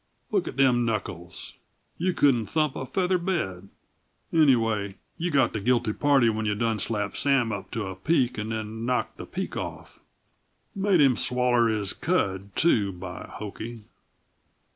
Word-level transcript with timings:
Look 0.31 0.47
at 0.47 0.57
them 0.57 0.83
knuckles! 0.83 1.53
You 1.99 2.13
couldn't 2.15 2.47
thump 2.47 2.75
a 2.75 2.87
feather 2.87 3.19
bed. 3.19 3.69
Anyway, 4.33 4.95
you 5.19 5.29
got 5.29 5.53
the 5.53 5.59
guilty 5.59 5.93
party 5.93 6.27
when 6.27 6.47
you 6.47 6.55
done 6.55 6.79
slapped 6.79 7.19
Sam 7.19 7.51
up 7.51 7.69
to 7.69 7.83
a 7.85 7.95
peak 7.95 8.39
and 8.39 8.51
then 8.51 8.83
knocked 8.83 9.17
the 9.17 9.27
peak 9.27 9.55
off. 9.55 9.99
Made 10.73 11.01
him 11.01 11.15
swaller 11.15 11.67
his 11.67 11.93
cud, 11.93 12.55
too, 12.55 12.91
by 12.91 13.27
hokey! 13.31 13.83